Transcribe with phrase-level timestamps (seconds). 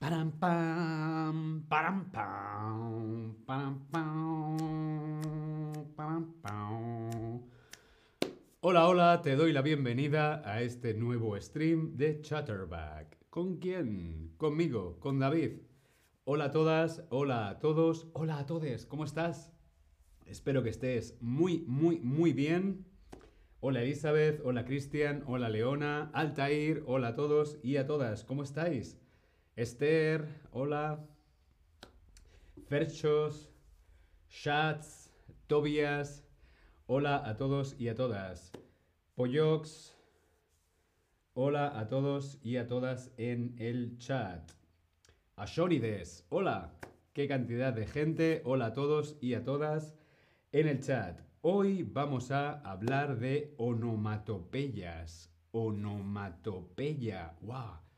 [0.00, 4.56] Param pam, param pam, param pam,
[5.94, 7.42] param pam.
[8.62, 13.18] Hola, hola, te doy la bienvenida a este nuevo stream de Chatterback.
[13.28, 14.32] ¿Con quién?
[14.38, 15.60] Conmigo, con David.
[16.24, 19.52] Hola a todas, hola a todos, hola a todos, ¿cómo estás?
[20.24, 22.86] Espero que estés muy, muy, muy bien.
[23.60, 28.96] Hola Elizabeth, hola Cristian, hola Leona, Altair, hola a todos y a todas, ¿cómo estáis?
[29.56, 31.04] Esther, hola.
[32.68, 33.50] Ferchos,
[34.28, 35.10] Shats,
[35.48, 36.24] Tobias,
[36.86, 38.52] hola a todos y a todas.
[39.16, 39.96] Pollox,
[41.34, 44.52] hola a todos y a todas en el chat.
[45.34, 46.72] Ashonides, hola.
[47.12, 49.96] Qué cantidad de gente, hola a todos y a todas
[50.52, 51.20] en el chat.
[51.40, 55.34] Hoy vamos a hablar de onomatopeyas.
[55.50, 57.34] Onomatopeya.
[57.40, 57.89] ¡Wow!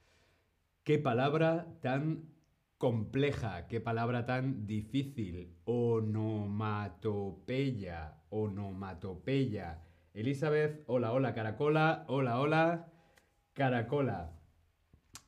[0.84, 2.28] Qué palabra tan
[2.76, 5.54] compleja, qué palabra tan difícil.
[5.64, 8.18] Onomatopeya.
[8.30, 9.80] Onomatopeya.
[10.12, 12.04] Elizabeth, hola, hola, Caracola.
[12.08, 12.92] Hola, hola,
[13.52, 14.32] Caracola.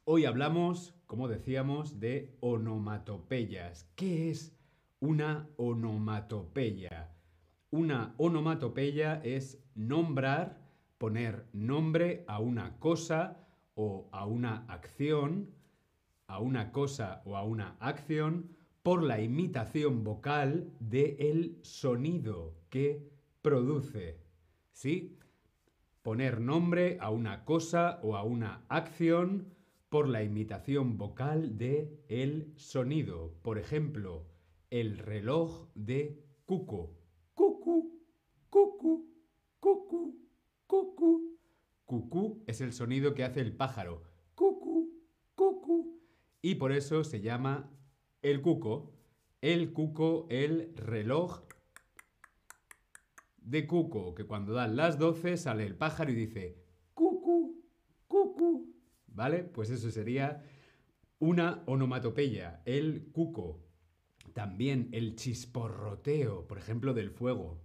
[0.02, 3.84] Hoy hablamos, como decíamos, de onomatopeyas.
[3.94, 4.58] ¿Qué es
[4.98, 7.14] una onomatopeya?
[7.70, 10.64] Una onomatopeya es nombrar,
[10.98, 13.43] poner nombre a una cosa
[13.74, 15.50] o a una acción,
[16.26, 18.50] a una cosa o a una acción,
[18.82, 23.08] por la imitación vocal del el sonido que
[23.40, 24.20] produce.
[24.72, 25.18] ¿Sí?
[26.02, 29.54] Poner nombre a una cosa o a una acción
[29.88, 33.32] por la imitación vocal de el sonido.
[33.42, 34.26] Por ejemplo,
[34.70, 36.90] el reloj de Cuco.
[37.32, 38.02] Cucu,
[38.50, 39.08] cucu,
[39.60, 40.13] cucu.
[41.84, 44.02] Cucú es el sonido que hace el pájaro.
[44.34, 44.90] Cucu,
[45.34, 46.00] cucu.
[46.40, 47.70] Y por eso se llama
[48.22, 48.92] el cuco.
[49.40, 51.42] El cuco, el reloj
[53.44, 57.62] de cuco, que cuando dan las 12 sale el pájaro y dice cucu,
[58.08, 58.74] cucu.
[59.06, 59.44] ¿Vale?
[59.44, 60.42] Pues eso sería
[61.18, 63.62] una onomatopeya, el cuco.
[64.32, 67.60] También el chisporroteo, por ejemplo, del fuego.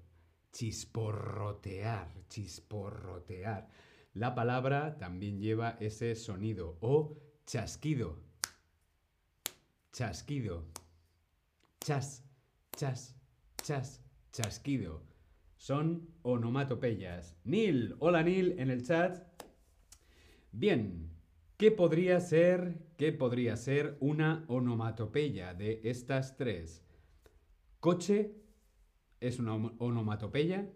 [0.51, 3.69] Chisporrotear, chisporrotear.
[4.13, 8.17] La palabra también lleva ese sonido o chasquido.
[9.91, 10.65] Chasquido.
[11.79, 12.25] Chas,
[12.75, 13.15] chas,
[13.63, 15.03] chas, chasquido.
[15.57, 17.37] Son onomatopeyas.
[17.43, 19.23] Neil, hola Neil en el chat.
[20.51, 21.11] Bien,
[21.57, 26.83] ¿qué podría ser, qué podría ser una onomatopeya de estas tres?
[27.79, 28.35] Coche
[29.19, 30.67] es una onomatopeya.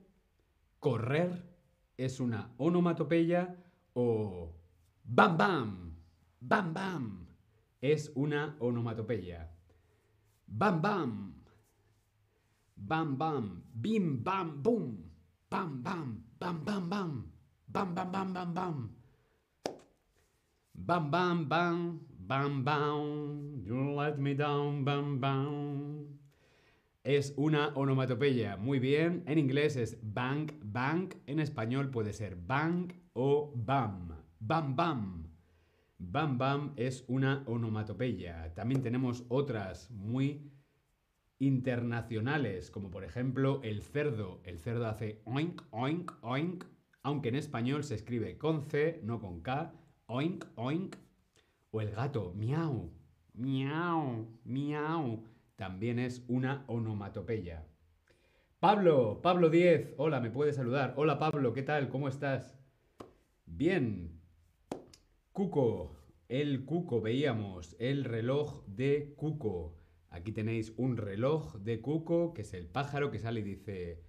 [0.79, 1.52] Correr
[1.97, 3.55] es una onomatopeya
[3.93, 4.49] o
[5.03, 5.95] bam bam,
[6.41, 7.23] bam bam
[7.83, 9.49] es una onomatopeya.
[10.47, 11.33] Bam bam,
[12.77, 14.97] bam bam, bim bam boom,
[15.49, 17.31] bam bam, bam bam bam,
[17.67, 18.89] bam bam bam bam bam.
[20.73, 26.02] Bam bam bam, bam bam, you let me down, bam bam.
[27.03, 28.55] Es una onomatopeya.
[28.55, 29.23] Muy bien.
[29.27, 31.15] En inglés es bank, bank.
[31.25, 34.15] En español puede ser bank o bam.
[34.39, 35.27] Bam, bam.
[35.97, 38.53] Bam, bam es una onomatopeya.
[38.53, 40.49] También tenemos otras muy
[41.39, 44.41] internacionales, como por ejemplo el cerdo.
[44.45, 46.63] El cerdo hace oink, oink, oink.
[47.01, 49.73] Aunque en español se escribe con C, no con K.
[50.05, 50.95] Oink, oink.
[51.69, 52.93] O el gato, miau,
[53.33, 57.67] miau, miau también es una onomatopeya.
[58.59, 60.93] Pablo, Pablo 10, hola, me puedes saludar.
[60.97, 61.89] Hola Pablo, ¿qué tal?
[61.89, 62.57] ¿Cómo estás?
[63.45, 64.21] Bien.
[65.31, 65.97] Cuco,
[66.29, 69.75] el cuco, veíamos el reloj de cuco.
[70.09, 74.03] Aquí tenéis un reloj de cuco, que es el pájaro que sale y dice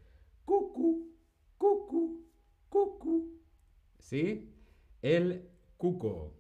[0.45, 1.15] cucu,
[1.59, 2.27] cucu,
[2.69, 3.41] cucu.
[3.99, 4.55] ¿Sí?
[5.03, 6.35] El cuco.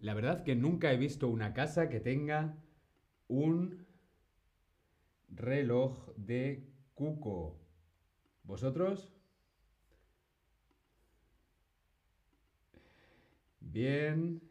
[0.00, 2.56] La verdad que nunca he visto una casa que tenga
[3.28, 3.86] un
[5.28, 7.60] reloj de cuco.
[8.42, 9.12] ¿Vosotros?
[13.60, 14.42] Bien.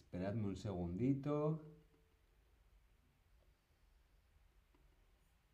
[0.00, 1.62] Esperadme un segundito.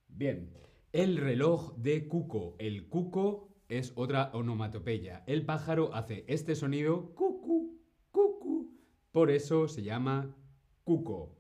[0.08, 0.52] Bien.
[0.92, 2.56] El reloj de cuco.
[2.58, 5.24] El cuco es otra onomatopeya.
[5.26, 7.78] El pájaro hace este sonido cucu,
[8.10, 8.78] cucu.
[9.12, 10.34] Por eso se llama
[10.84, 11.37] cuco.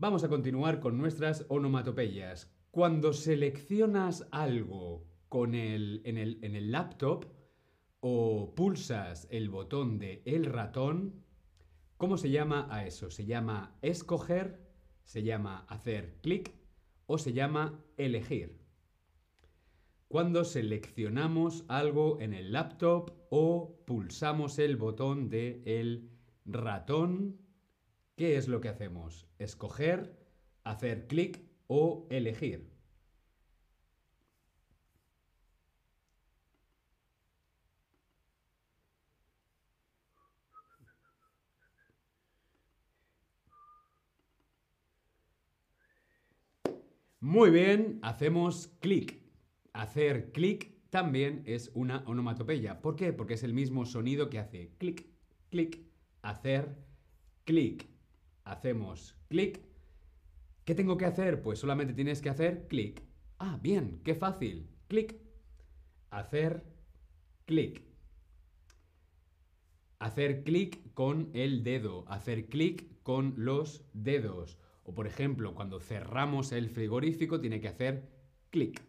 [0.00, 2.50] Vamos a continuar con nuestras onomatopeyas.
[2.70, 7.26] Cuando seleccionas algo con el, en, el, en el laptop,
[8.00, 11.22] o pulsas el botón de el ratón,
[11.98, 13.10] ¿cómo se llama a eso?
[13.10, 14.72] ¿Se llama escoger?
[15.04, 16.50] ¿Se llama hacer clic?
[17.04, 18.58] ¿O se llama elegir?
[20.08, 26.08] Cuando seleccionamos algo en el laptop o pulsamos el botón de el
[26.46, 27.49] ratón,
[28.20, 29.26] ¿qué es lo que hacemos?
[29.38, 30.14] ¿Escoger?
[30.62, 31.40] ¿Hacer clic?
[31.68, 32.70] ¿O elegir?
[47.20, 49.22] Muy bien, hacemos clic.
[49.72, 52.82] Hacer clic también es una onomatopeya.
[52.82, 53.14] ¿Por qué?
[53.14, 55.06] Porque es el mismo sonido que hace clic,
[55.48, 55.80] clic,
[56.20, 56.76] hacer
[57.44, 57.89] clic.
[58.50, 59.60] Hacemos clic.
[60.64, 61.40] ¿Qué tengo que hacer?
[61.40, 63.00] Pues solamente tienes que hacer clic.
[63.38, 64.68] Ah, bien, qué fácil.
[64.88, 65.14] Clic.
[66.10, 66.64] Hacer
[67.44, 67.84] clic.
[70.00, 72.04] Hacer clic con el dedo.
[72.08, 74.58] Hacer clic con los dedos.
[74.82, 78.10] O por ejemplo, cuando cerramos el frigorífico tiene que hacer
[78.50, 78.82] clic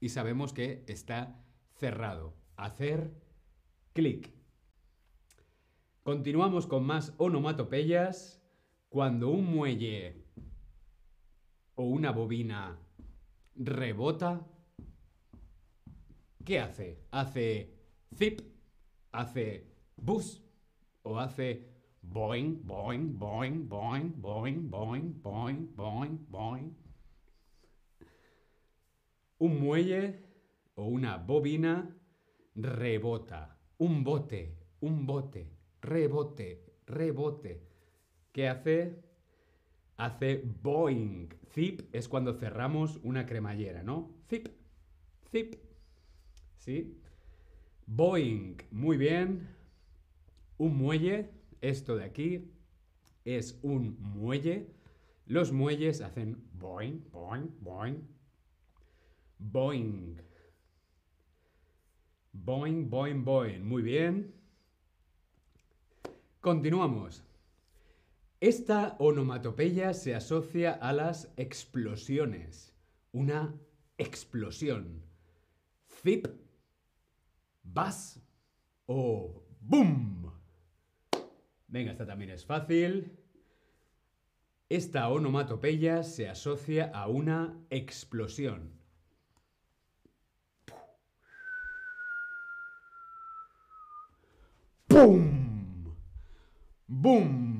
[0.00, 1.40] y sabemos que está
[1.76, 2.34] cerrado.
[2.56, 3.14] Hacer
[3.92, 4.34] clic.
[6.02, 8.43] Continuamos con más onomatopeyas.
[8.94, 10.14] Cuando un muelle
[11.74, 12.78] o una bobina
[13.56, 14.46] rebota,
[16.44, 17.00] ¿qué hace?
[17.10, 17.74] ¿Hace
[18.14, 18.40] zip?
[19.10, 20.40] ¿Hace bus?
[21.02, 26.76] ¿O hace Boing, boing, boing, boing, boing, boing, boing, boing, boing.
[29.38, 30.22] Un muelle
[30.76, 31.84] o una bobina
[32.54, 33.58] rebota.
[33.78, 35.50] Un bote, un bote,
[35.80, 37.73] rebote, rebote.
[38.34, 39.00] ¿Qué hace?
[39.96, 41.28] Hace boing.
[41.52, 44.10] Zip es cuando cerramos una cremallera, ¿no?
[44.26, 44.48] Zip,
[45.30, 45.54] zip.
[46.56, 46.98] ¿Sí?
[47.86, 48.56] Boing.
[48.72, 49.48] Muy bien.
[50.58, 52.50] Un muelle esto de aquí
[53.24, 54.66] es un muelle.
[55.26, 58.02] Los muelles hacen boing, boing, boing.
[59.38, 60.20] Boing.
[62.32, 63.64] Boing, boing, boing.
[63.64, 64.34] Muy bien.
[66.40, 67.22] Continuamos.
[68.40, 72.74] Esta onomatopeya se asocia a las explosiones.
[73.12, 73.54] Una
[73.96, 75.02] explosión.
[75.88, 76.26] Zip,
[77.62, 78.20] bas
[78.86, 80.32] o boom.
[81.68, 83.18] Venga, esta también es fácil.
[84.68, 88.72] Esta onomatopeya se asocia a una explosión.
[94.88, 95.94] ¡Pum!
[96.86, 97.53] ¡Bum!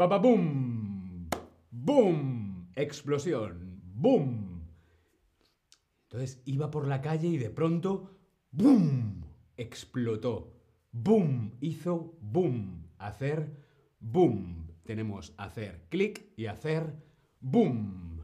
[0.00, 1.28] ¡Bababum!
[1.70, 2.70] ¡Bum!
[2.74, 3.82] Explosión.
[3.84, 4.62] ¡Bum!
[6.04, 8.18] Entonces iba por la calle y de pronto
[8.50, 9.20] ¡Bum!
[9.58, 10.56] Explotó.
[10.90, 11.50] ¡Bum!
[11.60, 12.86] Hizo ¡Bum!
[12.96, 13.54] hacer
[14.00, 14.72] boom.
[14.84, 16.94] Tenemos hacer clic y hacer
[17.38, 18.22] boom.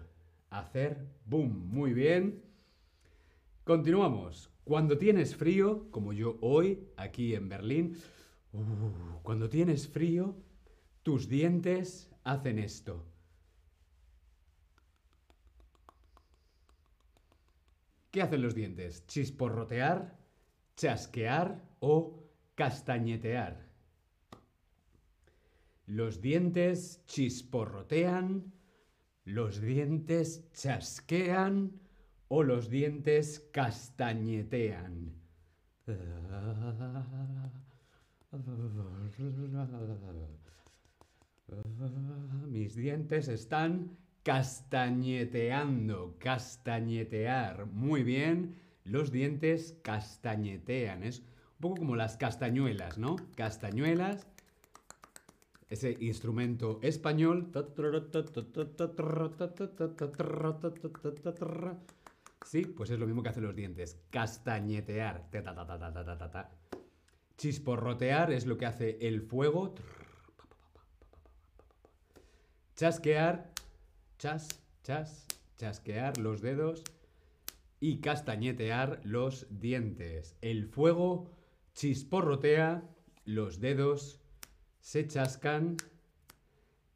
[0.48, 1.68] Hacer boom.
[1.68, 2.42] Muy bien.
[3.64, 4.50] Continuamos.
[4.64, 7.98] Cuando tienes frío, como yo hoy aquí en Berlín,
[8.54, 10.36] uh, cuando tienes frío,
[11.06, 13.06] tus dientes hacen esto.
[18.10, 19.06] ¿Qué hacen los dientes?
[19.06, 20.18] ¿Chisporrotear,
[20.74, 22.24] chasquear o
[22.56, 23.68] castañetear?
[25.86, 28.52] Los dientes chisporrotean,
[29.22, 31.82] los dientes chasquean
[32.26, 35.14] o los dientes castañetean.
[42.48, 47.66] Mis dientes están castañeteando, castañetear.
[47.66, 51.02] Muy bien, los dientes castañetean.
[51.02, 53.16] Es un poco como las castañuelas, ¿no?
[53.36, 54.26] Castañuelas
[55.68, 57.50] ese instrumento español.
[62.44, 64.00] Sí, pues es lo mismo que hacen los dientes.
[64.10, 65.28] Castañetear.
[67.36, 69.74] Chisporrotear es lo que hace el fuego.
[72.76, 73.50] Chasquear.
[74.18, 74.48] Chas,
[74.82, 76.84] chas, chasquear los dedos.
[77.80, 80.36] Y castañetear los dientes.
[80.42, 81.30] El fuego
[81.74, 82.82] chisporrotea
[83.24, 84.20] los dedos
[84.80, 85.76] se chascan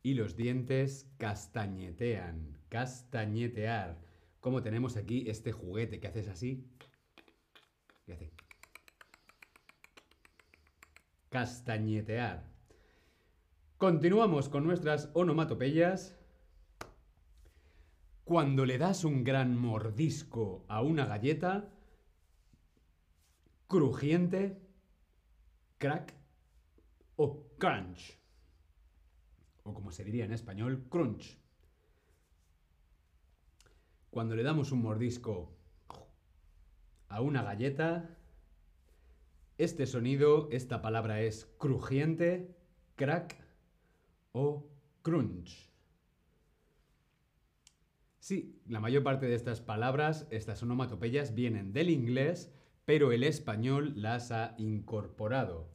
[0.03, 2.59] y los dientes castañetean.
[2.69, 3.99] Castañetear.
[4.41, 6.67] Como tenemos aquí este juguete que haces así.
[8.05, 8.33] ¿Qué hace?
[11.31, 12.50] Castañetear.
[13.81, 16.15] Continuamos con nuestras onomatopeyas.
[18.25, 21.73] Cuando le das un gran mordisco a una galleta,
[23.69, 24.61] crujiente,
[25.79, 26.13] crack
[27.17, 28.19] o crunch.
[29.63, 31.39] O como se diría en español, crunch.
[34.11, 35.57] Cuando le damos un mordisco
[37.09, 38.15] a una galleta,
[39.57, 42.55] este sonido, esta palabra es crujiente,
[42.97, 43.50] crack
[44.33, 44.69] o
[45.03, 45.71] crunch.
[48.19, 52.53] Sí, la mayor parte de estas palabras, estas onomatopeyas, vienen del inglés,
[52.85, 55.71] pero el español las ha incorporado.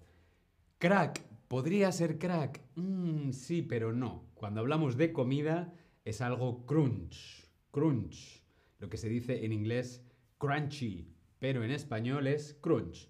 [0.78, 2.62] Crack, podría ser crack.
[2.76, 4.30] Mm, sí, pero no.
[4.36, 8.44] Cuando hablamos de comida es algo crunch, crunch.
[8.80, 10.06] Lo que se dice en inglés
[10.38, 13.10] crunchy, pero en español es crunch.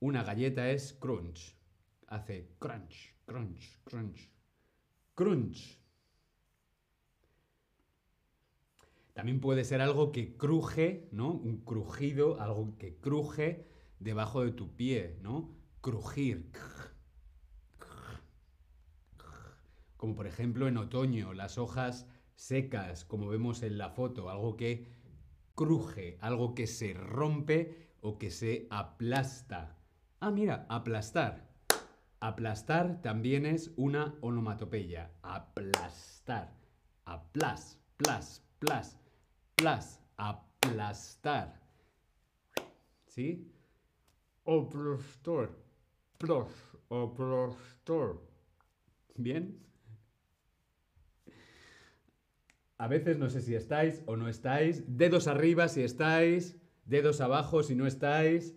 [0.00, 1.56] Una galleta es crunch.
[2.06, 4.30] Hace crunch, crunch, crunch.
[5.22, 5.78] Crunch.
[9.12, 11.30] También puede ser algo que cruje, ¿no?
[11.30, 13.68] Un crujido, algo que cruje
[14.00, 15.54] debajo de tu pie, ¿no?
[15.80, 16.50] Crujir.
[19.96, 24.88] Como por ejemplo en otoño, las hojas secas, como vemos en la foto, algo que
[25.54, 29.78] cruje, algo que se rompe o que se aplasta.
[30.18, 31.51] Ah, mira, aplastar.
[32.22, 35.10] Aplastar también es una onomatopeya.
[35.22, 36.54] Aplastar.
[37.04, 38.96] Aplas, plas, plas,
[39.56, 40.00] plas.
[40.16, 41.60] Aplastar.
[43.08, 43.52] ¿Sí?
[44.46, 45.50] Aplastar.
[46.18, 46.46] Plas,
[46.88, 48.20] aplastar.
[49.16, 49.60] ¿Bien?
[52.78, 54.84] A veces no sé si estáis o no estáis.
[54.86, 56.56] Dedos arriba si estáis.
[56.84, 58.54] Dedos abajo si no estáis.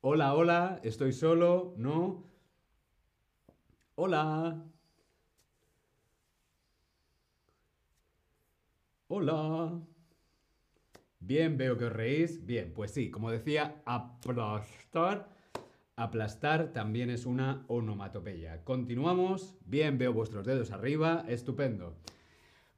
[0.00, 2.33] Hola, hola, estoy solo, ¿no?
[3.96, 4.64] Hola.
[9.08, 9.80] Hola.
[11.20, 12.44] Bien, veo que os reís.
[12.44, 15.28] Bien, pues sí, como decía, aplastar.
[15.96, 18.64] Aplastar también es una onomatopeya.
[18.64, 19.56] Continuamos.
[19.64, 21.24] Bien, veo vuestros dedos arriba.
[21.28, 21.96] Estupendo.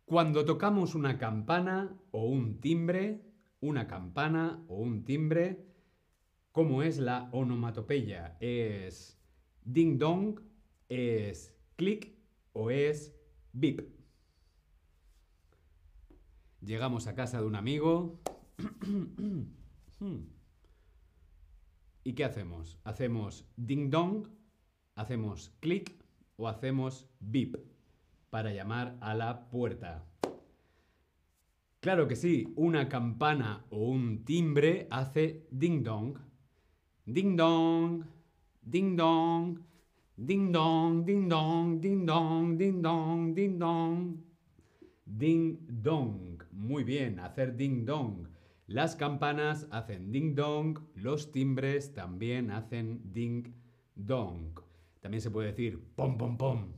[0.05, 3.23] Cuando tocamos una campana o un timbre,
[3.61, 5.67] una campana o un timbre,
[6.57, 8.39] ¿Cómo es la onomatopeya?
[8.41, 9.21] ¿Es
[9.63, 10.41] ding dong?
[10.89, 12.15] ¿Es clic?
[12.53, 13.15] ¿O es
[13.53, 13.81] bip?
[16.61, 18.21] Llegamos a casa de un amigo.
[22.05, 22.79] ¿Y qué hacemos?
[22.85, 24.29] ¿Hacemos ding dong?
[24.95, 25.93] ¿Hacemos clic?
[26.37, 27.57] ¿O hacemos bip?
[28.31, 30.07] Para llamar a la puerta.
[31.81, 36.19] Claro que sí, una campana o un timbre hace ding dong.
[37.05, 38.05] Ding dong,
[38.63, 39.61] ding dong,
[40.17, 44.17] ding dong, ding dong, ding dong, ding dong, ding dong.
[45.05, 46.41] Ding dong.
[46.53, 48.27] Muy bien, hacer ding dong.
[48.67, 53.55] Las campanas hacen ding dong, los timbres también hacen ding
[53.95, 54.59] dong.
[55.01, 56.73] También se puede decir pom pom pom,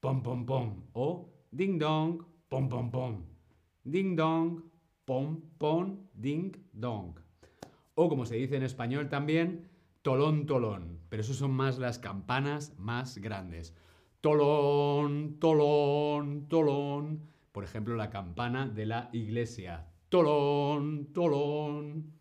[0.00, 3.22] pom pom pom o ding dong, pom pom pom.
[3.84, 4.62] Ding dong,
[5.06, 7.14] pom pom, ding dong.
[7.94, 9.70] O como se dice en español también,
[10.02, 13.74] tolón, tolón pero eso son más las campanas más grandes.
[14.20, 17.28] Tolón, tolón, tolón.
[17.52, 19.88] Por ejemplo, la campana de la iglesia.
[20.08, 22.12] Tolón, tolón.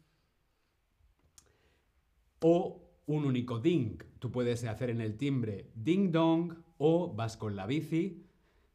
[2.41, 3.97] O un único ding.
[4.17, 8.25] Tú puedes hacer en el timbre ding dong o vas con la bici.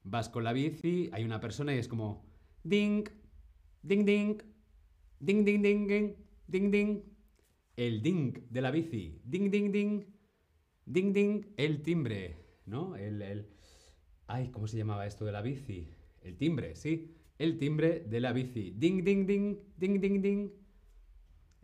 [0.05, 2.27] Vas con la bici, hay una persona y es como
[2.63, 3.05] ding,
[3.83, 4.39] ding ding,
[5.19, 6.15] ding ding ding ding,
[6.47, 7.14] ding ding
[7.77, 9.21] el ding de la bici.
[9.25, 10.05] Ding, ding, ding.
[10.87, 12.97] Ding, ding, el timbre, ¿no?
[12.97, 13.49] El, el...
[14.27, 15.89] Ay, ¿cómo se llamaba esto de la bici?
[16.23, 17.15] El timbre, sí.
[17.39, 18.73] El timbre de la bici.
[18.77, 20.51] Ding, ding, ding, ding, ding, ding.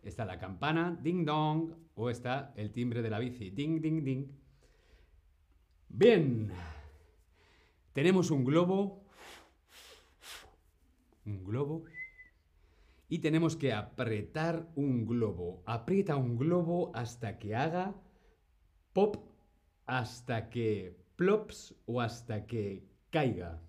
[0.03, 4.27] Está la campana, ding dong, o está el timbre de la bici, ding, ding, ding.
[5.89, 6.51] Bien.
[7.93, 9.05] Tenemos un globo.
[11.25, 11.85] Un globo
[13.11, 15.63] y tenemos que apretar un globo.
[15.65, 17.93] Aprieta un globo hasta que haga
[18.93, 19.17] pop,
[19.85, 23.61] hasta que plops o hasta que caiga.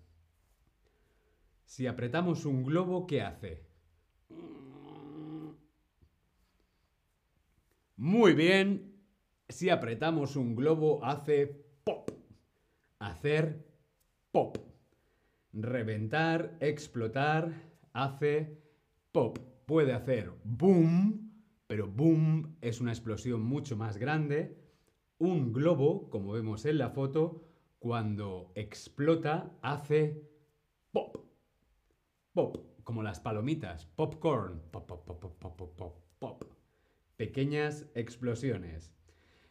[1.65, 3.67] Si apretamos un globo, ¿qué hace?
[7.97, 8.95] Muy bien.
[9.49, 11.49] Si apretamos un globo, hace
[11.83, 12.13] pop.
[13.01, 13.67] Hacer
[14.31, 14.57] pop.
[15.53, 17.53] Reventar, explotar,
[17.93, 18.62] hace
[19.13, 21.33] Pop puede hacer boom,
[21.67, 24.59] pero boom es una explosión mucho más grande.
[25.19, 27.45] Un globo, como vemos en la foto,
[27.79, 30.27] cuando explota hace
[30.93, 31.19] pop.
[32.33, 36.45] Pop, como las palomitas, popcorn, pop, pop, pop, pop, pop, pop, pop.
[37.19, 38.95] Pequeñas explosiones.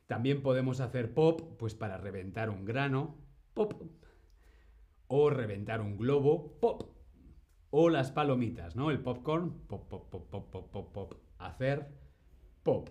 [0.07, 3.15] También podemos hacer pop, pues para reventar un grano,
[3.53, 3.83] pop.
[5.05, 7.00] O reventar un globo, pop.
[7.71, 8.91] O las palomitas, ¿no?
[8.91, 11.13] El popcorn, pop, pop, pop, pop, pop, pop, pop.
[11.39, 11.87] Hacer
[12.63, 12.89] pop.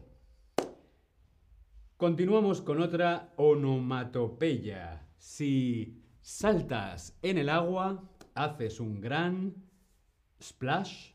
[1.96, 5.06] Continuamos con otra onomatopeya.
[5.18, 9.54] Si saltas en el agua, haces un gran
[10.42, 11.12] splash,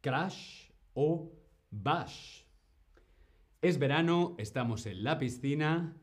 [0.00, 1.30] crash o
[1.70, 2.42] bash.
[3.62, 5.96] Es verano, estamos en la piscina,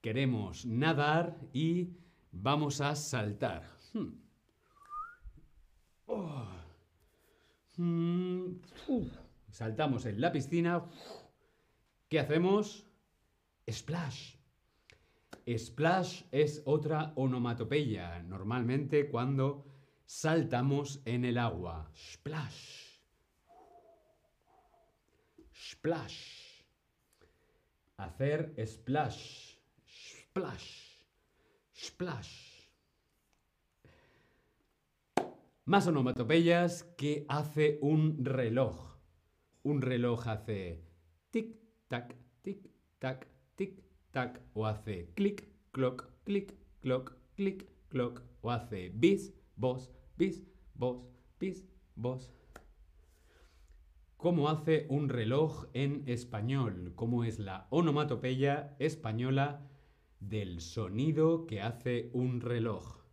[0.00, 1.90] queremos nadar y
[2.32, 3.64] vamos a saltar.
[3.92, 4.29] Hmm.
[6.12, 6.44] Oh.
[7.76, 8.54] Hmm.
[9.50, 10.84] Saltamos en la piscina.
[12.08, 12.84] ¿Qué hacemos?
[13.70, 14.34] Splash.
[15.56, 19.64] Splash es otra onomatopeya, normalmente cuando
[20.04, 21.90] saltamos en el agua.
[21.94, 22.98] Splash.
[25.54, 26.64] Splash.
[27.96, 29.56] Hacer splash.
[29.86, 31.04] Splash.
[31.72, 32.49] Splash.
[35.70, 38.98] Más onomatopeyas que hace un reloj.
[39.62, 40.82] Un reloj hace
[41.30, 44.40] tic-tac, tic-tac, tic-tac.
[44.52, 48.20] O hace clic, clock, clic, clock, clic, clock.
[48.40, 50.42] O hace bis, bos, bis,
[50.74, 51.06] bos,
[51.38, 52.32] bis, bos.
[54.16, 56.94] ¿Cómo hace un reloj en español?
[56.96, 59.70] ¿Cómo es la onomatopeya española
[60.18, 63.04] del sonido que hace un reloj?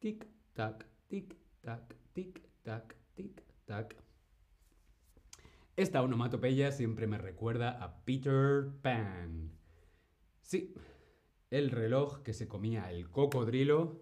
[0.00, 3.96] Tic, tac, tic, tac, tic, tac, tic, tac.
[5.76, 9.52] Esta onomatopeya siempre me recuerda a Peter Pan.
[10.42, 10.74] Sí,
[11.50, 14.00] el reloj que se comía el cocodrilo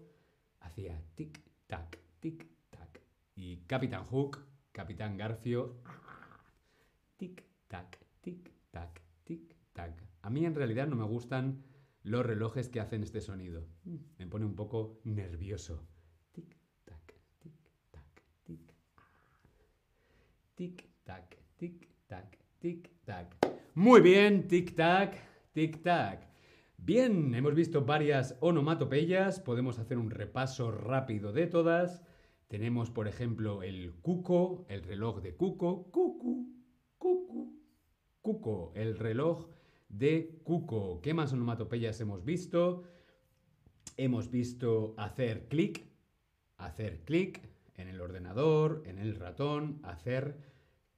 [0.59, 3.01] hacía tic, tac, tic, tac.
[3.35, 5.75] Y Capitán Hook Capitán Garfio.
[7.17, 9.91] Tic, tac, tic, tac, tic, tac.
[10.21, 11.65] A mí en realidad no me gustan
[12.03, 13.67] los relojes que hacen este sonido.
[14.17, 15.85] Me pone un poco nervioso.
[16.31, 17.53] Tic, tac, tic,
[17.91, 18.73] tac, tic.
[20.59, 23.33] Tic, tac, tic, tac, tic, tac.
[23.75, 25.15] Muy bien, tic, tac,
[25.53, 26.27] tic, tac.
[26.75, 32.03] Bien, hemos visto varias onomatopeyas, podemos hacer un repaso rápido de todas.
[32.49, 36.53] Tenemos, por ejemplo, el cuco, el reloj de cuco, cucu,
[36.97, 37.57] cucu,
[38.21, 39.47] cuco, el reloj
[39.87, 40.99] de cuco.
[41.01, 42.83] ¿Qué más onomatopeyas hemos visto?
[43.95, 45.85] Hemos visto hacer clic,
[46.57, 50.37] hacer clic en el ordenador, en el ratón, hacer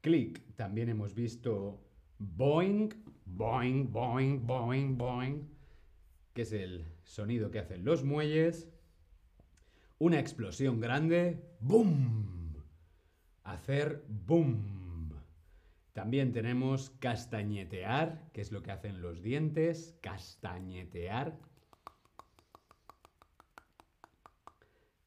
[0.01, 0.43] clic.
[0.55, 1.83] También hemos visto
[2.17, 2.89] boing,
[3.25, 5.49] boing, boing, boing, boing,
[6.33, 8.67] que es el sonido que hacen los muelles
[10.01, 12.55] una explosión grande, ¡boom!
[13.43, 15.13] Hacer boom.
[15.93, 21.37] También tenemos castañetear, que es lo que hacen los dientes, castañetear.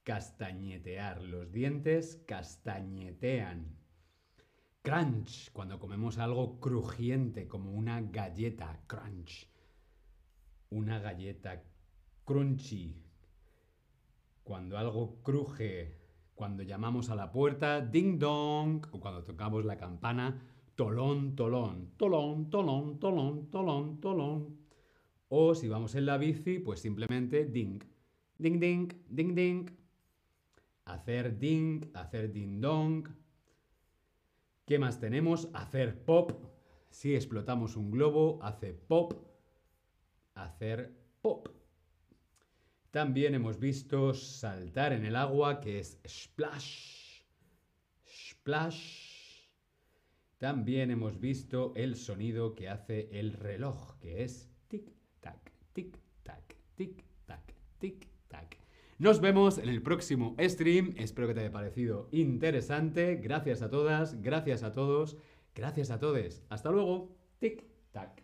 [0.04, 3.78] Castañetear, los dientes castañetean.
[4.82, 9.50] Crunch, cuando comemos algo crujiente, como una galleta, crunch.
[10.68, 11.62] Una galleta
[12.24, 13.02] crunchy,
[14.42, 15.96] cuando algo cruje,
[16.34, 20.42] cuando llamamos a la puerta, ding dong, o cuando tocamos la campana,
[20.74, 24.58] tolón, tolón, tolón, tolón, tolón, tolón, tolón.
[25.28, 27.82] O si vamos en la bici, pues simplemente ding,
[28.36, 29.83] ding, ding, ding, ding.
[30.84, 33.08] Hacer ding, hacer ding dong.
[34.66, 35.48] ¿Qué más tenemos?
[35.54, 36.32] Hacer pop.
[36.90, 39.14] Si explotamos un globo, hace pop.
[40.34, 41.48] Hacer pop.
[42.90, 47.22] También hemos visto saltar en el agua, que es splash.
[48.06, 49.14] Splash.
[50.38, 58.63] También hemos visto el sonido que hace el reloj, que es tic-tac, tic-tac, tic-tac, tic-tac.
[59.04, 60.94] Nos vemos en el próximo stream.
[60.96, 63.16] Espero que te haya parecido interesante.
[63.16, 65.18] Gracias a todas, gracias a todos,
[65.54, 66.40] gracias a todos.
[66.48, 67.14] Hasta luego.
[67.38, 68.23] Tic-tac, tic-tac.